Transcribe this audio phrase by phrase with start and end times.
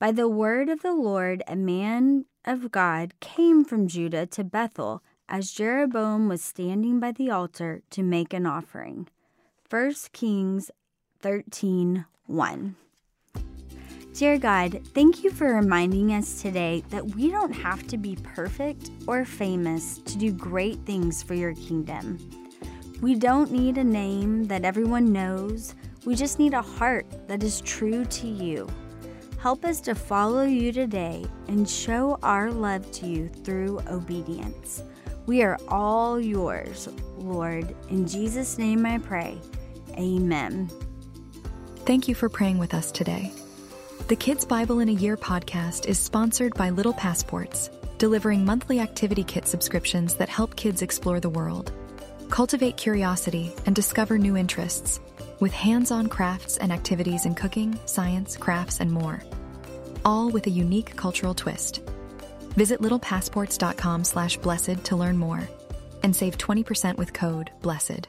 [0.00, 5.02] By the word of the Lord, a man of God came from Judah to Bethel
[5.28, 9.08] as Jeroboam was standing by the altar to make an offering.
[9.68, 10.70] 1 Kings
[11.18, 12.76] 13 1.
[14.14, 18.90] Dear God, thank you for reminding us today that we don't have to be perfect
[19.06, 22.16] or famous to do great things for your kingdom.
[23.02, 25.74] We don't need a name that everyone knows,
[26.06, 28.66] we just need a heart that is true to you.
[29.40, 34.82] Help us to follow you today and show our love to you through obedience.
[35.24, 37.74] We are all yours, Lord.
[37.88, 39.38] In Jesus' name I pray.
[39.96, 40.70] Amen.
[41.86, 43.32] Thank you for praying with us today.
[44.08, 49.24] The Kids Bible in a Year podcast is sponsored by Little Passports, delivering monthly activity
[49.24, 51.72] kit subscriptions that help kids explore the world,
[52.28, 55.00] cultivate curiosity, and discover new interests,
[55.38, 59.22] with hands on crafts and activities in cooking, science, crafts, and more,
[60.04, 61.80] all with a unique cultural twist.
[62.56, 65.48] Visit littlepassports.com slash blessed to learn more
[66.02, 68.08] and save 20% with code BLESSED.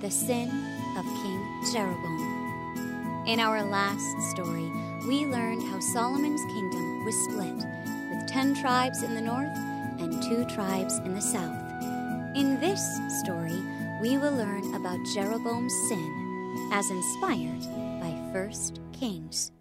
[0.00, 0.48] The Sin
[0.96, 3.24] of King Jeroboam.
[3.26, 4.70] In our last story,
[5.08, 7.66] we learned how Solomon's kingdom was split,
[8.10, 9.56] with ten tribes in the north
[9.98, 11.62] and two tribes in the south.
[12.36, 12.80] In this
[13.20, 13.58] story,
[14.00, 17.62] we will learn about Jeroboam's sin as inspired
[18.00, 18.52] by 1
[18.92, 19.52] Kings.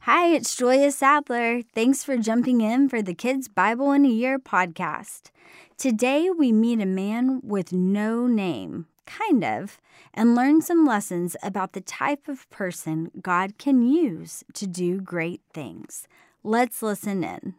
[0.00, 1.62] Hi, it's Julia Sadler.
[1.62, 5.30] Thanks for jumping in for the Kids Bible in a Year podcast.
[5.76, 9.80] Today we meet a man with no name, kind of,
[10.12, 15.40] and learn some lessons about the type of person God can use to do great
[15.52, 16.06] things.
[16.44, 17.54] Let's listen in.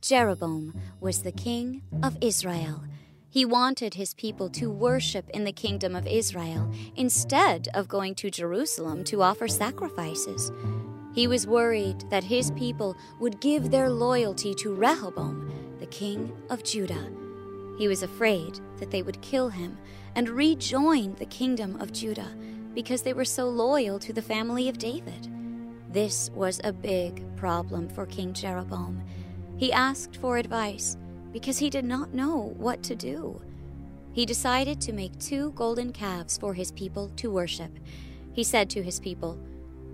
[0.00, 2.84] Jeroboam was the king of Israel.
[3.28, 8.30] He wanted his people to worship in the kingdom of Israel instead of going to
[8.30, 10.52] Jerusalem to offer sacrifices.
[11.14, 15.50] He was worried that his people would give their loyalty to Rehoboam,
[15.80, 17.10] the king of Judah.
[17.76, 19.76] He was afraid that they would kill him
[20.14, 22.34] and rejoin the kingdom of Judah
[22.72, 25.28] because they were so loyal to the family of David.
[25.90, 29.02] This was a big problem for King Jeroboam.
[29.58, 30.96] He asked for advice
[31.32, 33.40] because he did not know what to do.
[34.12, 37.70] He decided to make two golden calves for his people to worship.
[38.32, 39.36] He said to his people,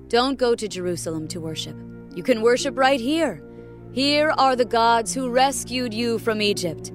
[0.08, 1.76] Don't go to Jerusalem to worship.
[2.14, 3.42] You can worship right here.
[3.92, 6.92] Here are the gods who rescued you from Egypt.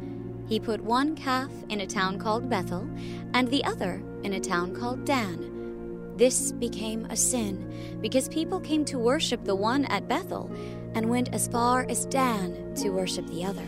[0.47, 2.87] He put one calf in a town called Bethel
[3.33, 6.13] and the other in a town called Dan.
[6.17, 10.51] This became a sin because people came to worship the one at Bethel
[10.95, 13.67] and went as far as Dan to worship the other.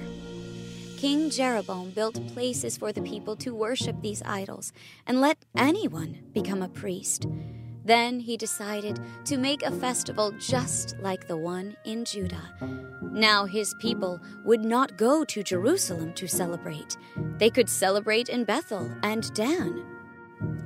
[0.98, 4.72] King Jeroboam built places for the people to worship these idols
[5.08, 7.26] and let anyone become a priest.
[7.84, 12.54] Then he decided to make a festival just like the one in Judah.
[13.02, 16.98] Now his people would not go to Jerusalem to celebrate.
[17.38, 19.84] They could celebrate in Bethel and Dan.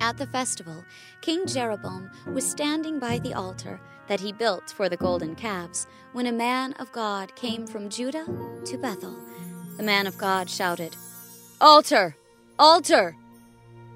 [0.01, 0.83] At the festival,
[1.21, 6.27] King Jeroboam was standing by the altar that he built for the golden calves when
[6.27, 8.25] a man of God came from Judah
[8.65, 9.15] to Bethel.
[9.77, 10.95] The man of God shouted,
[11.59, 12.15] Altar!
[12.57, 13.15] Altar!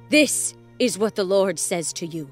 [0.09, 2.29] This is what the Lord says to you.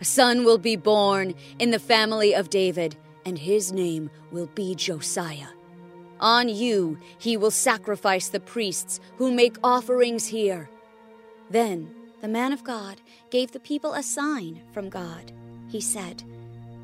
[0.00, 4.74] A son will be born in the family of David, and his name will be
[4.74, 5.48] Josiah.
[6.20, 10.68] On you he will sacrifice the priests who make offerings here.
[11.50, 15.32] Then the man of God gave the people a sign from God.
[15.68, 16.24] He said,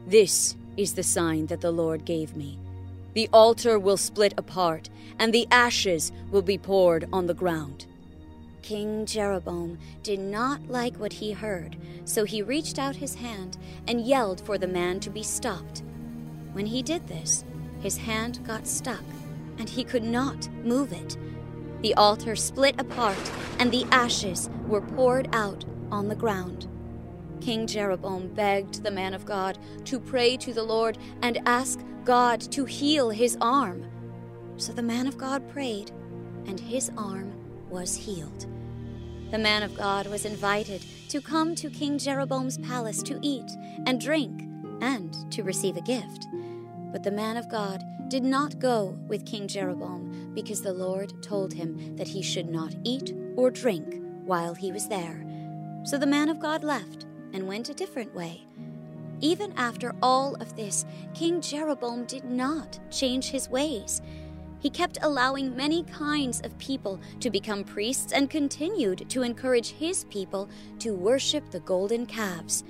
[0.06, 2.58] This is the sign that the Lord gave me.
[3.14, 7.86] The altar will split apart, and the ashes will be poured on the ground.
[8.60, 13.56] King Jeroboam did not like what he heard, so he reached out his hand
[13.86, 15.82] and yelled for the man to be stopped.
[16.52, 17.44] When he did this,
[17.80, 19.04] his hand got stuck,
[19.58, 21.16] and he could not move it.
[21.82, 26.66] The altar split apart, and the ashes were poured out on the ground.
[27.44, 32.40] King Jeroboam begged the man of God to pray to the Lord and ask God
[32.40, 33.84] to heal his arm.
[34.56, 35.90] So the man of God prayed,
[36.46, 37.34] and his arm
[37.68, 38.46] was healed.
[39.30, 43.50] The man of God was invited to come to King Jeroboam's palace to eat
[43.84, 44.48] and drink
[44.80, 46.26] and to receive a gift.
[46.92, 51.52] But the man of God did not go with King Jeroboam because the Lord told
[51.52, 55.26] him that he should not eat or drink while he was there.
[55.84, 57.04] So the man of God left
[57.34, 58.46] and went a different way.
[59.20, 64.00] Even after all of this, King Jeroboam did not change his ways.
[64.64, 70.04] he kept allowing many kinds of people to become priests and continued to encourage his
[70.04, 70.48] people
[70.78, 72.64] to worship the golden calves.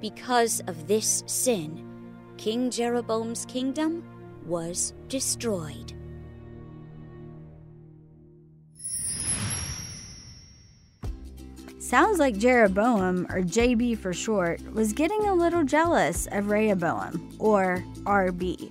[0.00, 1.86] Because of this sin,
[2.38, 4.02] King Jeroboam's kingdom
[4.46, 5.92] was destroyed.
[11.88, 17.82] Sounds like Jeroboam, or JB for short, was getting a little jealous of Rehoboam, or
[18.02, 18.70] RB.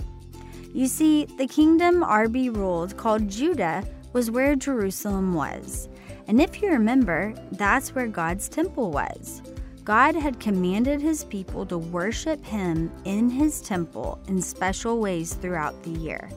[0.72, 3.84] You see, the kingdom RB ruled, called Judah,
[4.14, 5.90] was where Jerusalem was.
[6.28, 9.42] And if you remember, that's where God's temple was.
[9.84, 15.82] God had commanded his people to worship him in his temple in special ways throughout
[15.82, 16.30] the year.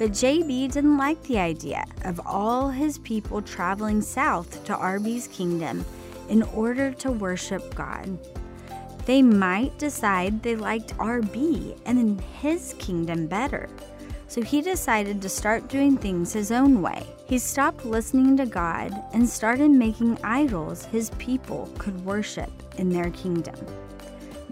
[0.00, 5.84] But JB didn't like the idea of all his people traveling south to RB's kingdom
[6.30, 8.18] in order to worship God.
[9.04, 13.68] They might decide they liked RB and his kingdom better.
[14.26, 17.06] So he decided to start doing things his own way.
[17.26, 23.10] He stopped listening to God and started making idols his people could worship in their
[23.10, 23.56] kingdom.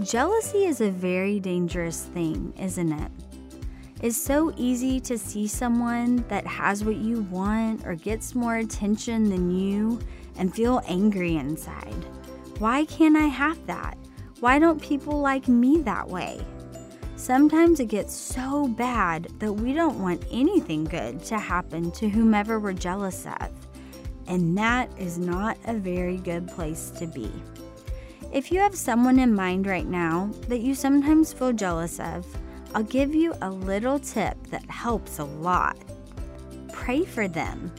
[0.02, 3.10] Jealousy is a very dangerous thing, isn't it?
[4.00, 9.28] It's so easy to see someone that has what you want or gets more attention
[9.28, 9.98] than you
[10.36, 12.04] and feel angry inside.
[12.60, 13.98] Why can't I have that?
[14.38, 16.40] Why don't people like me that way?
[17.16, 22.60] Sometimes it gets so bad that we don't want anything good to happen to whomever
[22.60, 23.50] we're jealous of.
[24.28, 27.32] And that is not a very good place to be.
[28.32, 32.24] If you have someone in mind right now that you sometimes feel jealous of,
[32.74, 35.76] I'll give you a little tip that helps a lot.
[36.72, 37.72] Pray for them.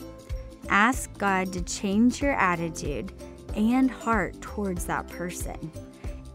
[0.69, 3.11] Ask God to change your attitude
[3.55, 5.71] and heart towards that person.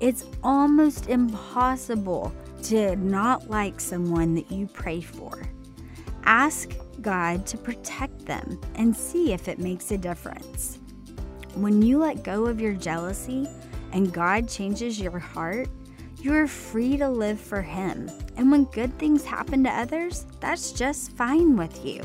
[0.00, 2.32] It's almost impossible
[2.64, 5.42] to not like someone that you pray for.
[6.24, 6.70] Ask
[7.00, 10.78] God to protect them and see if it makes a difference.
[11.54, 13.48] When you let go of your jealousy
[13.92, 15.68] and God changes your heart,
[16.20, 18.10] you are free to live for Him.
[18.36, 22.04] And when good things happen to others, that's just fine with you.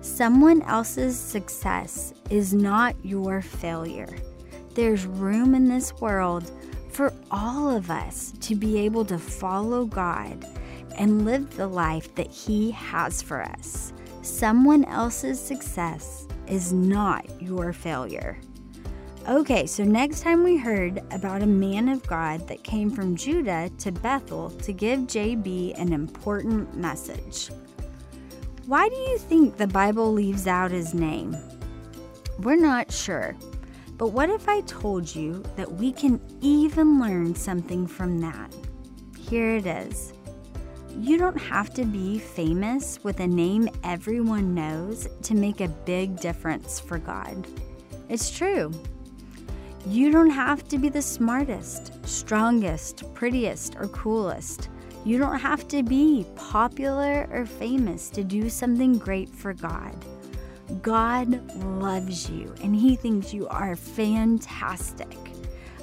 [0.00, 4.08] Someone else's success is not your failure.
[4.74, 6.50] There's room in this world
[6.90, 10.44] for all of us to be able to follow God
[10.96, 13.92] and live the life that He has for us.
[14.22, 18.38] Someone else's success is not your failure.
[19.28, 23.70] Okay, so next time we heard about a man of God that came from Judah
[23.76, 27.50] to Bethel to give JB an important message.
[28.64, 31.36] Why do you think the Bible leaves out his name?
[32.38, 33.36] We're not sure,
[33.98, 38.50] but what if I told you that we can even learn something from that?
[39.18, 40.14] Here it is.
[40.96, 46.18] You don't have to be famous with a name everyone knows to make a big
[46.18, 47.46] difference for God.
[48.08, 48.72] It's true.
[49.88, 54.68] You don't have to be the smartest, strongest, prettiest, or coolest.
[55.06, 59.96] You don't have to be popular or famous to do something great for God.
[60.82, 61.40] God
[61.80, 65.16] loves you and He thinks you are fantastic.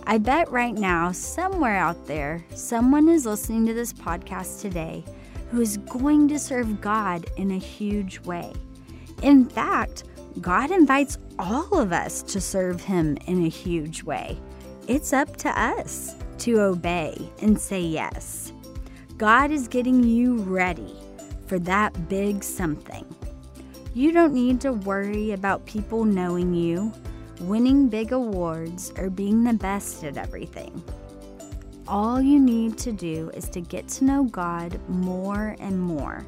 [0.05, 5.03] I bet right now, somewhere out there, someone is listening to this podcast today
[5.49, 8.53] who is going to serve God in a huge way.
[9.23, 10.03] In fact,
[10.41, 14.37] God invites all of us to serve Him in a huge way.
[14.87, 18.51] It's up to us to obey and say yes.
[19.17, 20.95] God is getting you ready
[21.47, 23.05] for that big something.
[23.93, 26.91] You don't need to worry about people knowing you,
[27.39, 30.83] winning big awards, or being the best at everything.
[31.87, 36.25] All you need to do is to get to know God more and more.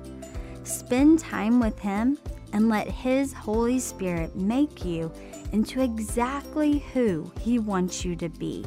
[0.63, 2.17] Spend time with Him
[2.53, 5.11] and let His Holy Spirit make you
[5.51, 8.65] into exactly who He wants you to be.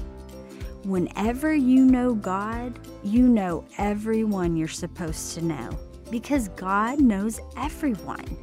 [0.85, 5.71] Whenever you know God, you know everyone you're supposed to know
[6.11, 8.37] because God knows everyone.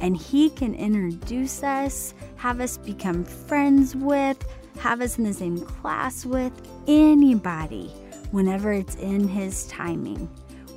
[0.00, 4.44] And He can introduce us, have us become friends with,
[4.78, 6.52] have us in the same class with
[6.86, 7.88] anybody
[8.32, 10.28] whenever it's in His timing.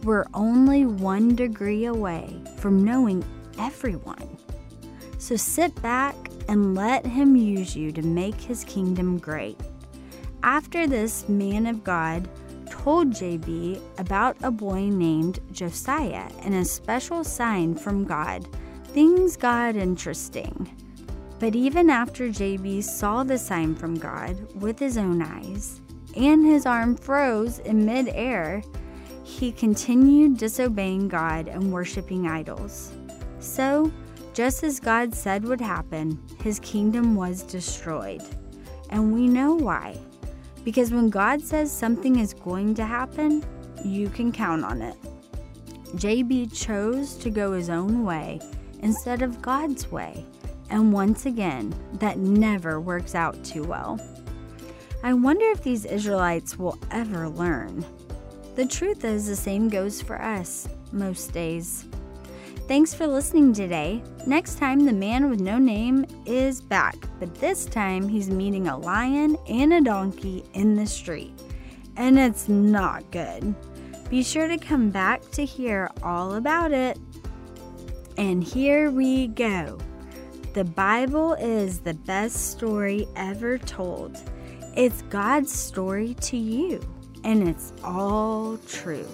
[0.03, 3.25] We're only one degree away from knowing
[3.59, 4.37] everyone.
[5.17, 6.15] So sit back
[6.47, 9.59] and let him use you to make his kingdom great.
[10.43, 12.29] After this man of God
[12.69, 18.47] told JB about a boy named Josiah and a special sign from God,
[18.85, 20.69] things got interesting.
[21.39, 25.81] But even after JB saw the sign from God with his own eyes,
[26.15, 28.63] and his arm froze in midair,
[29.23, 32.96] he continued disobeying God and worshiping idols.
[33.47, 33.91] So,
[34.33, 38.21] just as God said would happen, his kingdom was destroyed.
[38.89, 39.97] And we know why.
[40.63, 43.43] Because when God says something is going to happen,
[43.83, 44.95] you can count on it.
[45.95, 48.41] JB chose to go his own way
[48.81, 50.25] instead of God's way.
[50.69, 53.99] And once again, that never works out too well.
[55.03, 57.85] I wonder if these Israelites will ever learn.
[58.55, 61.85] The truth is, the same goes for us most days.
[62.67, 64.03] Thanks for listening today.
[64.25, 68.77] Next time, the man with no name is back, but this time he's meeting a
[68.77, 71.31] lion and a donkey in the street.
[71.95, 73.55] And it's not good.
[74.09, 76.99] Be sure to come back to hear all about it.
[78.17, 79.77] And here we go.
[80.53, 84.21] The Bible is the best story ever told.
[84.75, 86.81] It's God's story to you,
[87.23, 89.07] and it's all true.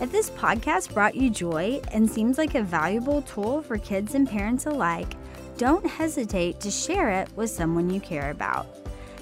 [0.00, 4.28] If this podcast brought you joy and seems like a valuable tool for kids and
[4.28, 5.14] parents alike,
[5.56, 8.66] don't hesitate to share it with someone you care about.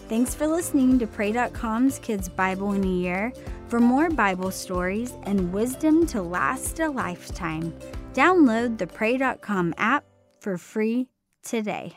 [0.09, 3.33] Thanks for listening to Pray.com's Kids Bible in a Year.
[3.69, 7.73] For more Bible stories and wisdom to last a lifetime,
[8.13, 10.05] download the Pray.com app
[10.41, 11.09] for free
[11.43, 11.97] today.